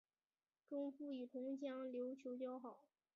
[0.67, 2.87] 钟复与同乡刘球交好。